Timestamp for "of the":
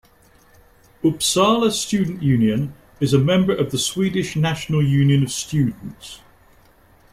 3.55-3.77